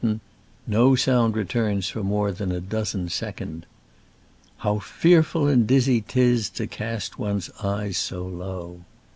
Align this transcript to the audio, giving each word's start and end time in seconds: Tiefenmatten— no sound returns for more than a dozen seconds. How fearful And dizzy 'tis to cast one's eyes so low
Tiefenmatten— 0.01 0.19
no 0.79 0.95
sound 0.95 1.35
returns 1.35 1.87
for 1.89 2.03
more 2.03 2.31
than 2.31 2.51
a 2.51 2.59
dozen 2.59 3.07
seconds. 3.07 3.65
How 4.57 4.79
fearful 4.79 5.47
And 5.47 5.67
dizzy 5.67 6.01
'tis 6.01 6.49
to 6.57 6.65
cast 6.65 7.19
one's 7.19 7.51
eyes 7.63 7.97
so 7.97 8.25
low 8.25 8.79